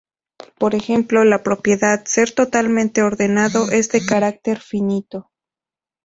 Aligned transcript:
Por 0.57 0.73
ejemplo, 0.73 1.23
la 1.25 1.43
propiedad 1.43 2.03
"ser 2.05 2.31
totalmente 2.31 3.03
ordenado", 3.03 3.69
es 3.69 3.91
de 3.91 4.03
carácter 4.03 4.59
finito. 4.59 5.29